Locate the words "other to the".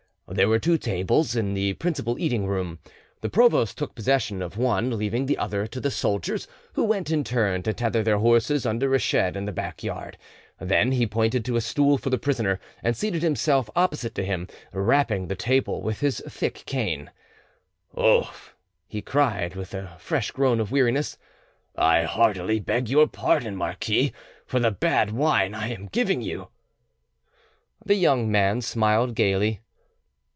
5.37-5.91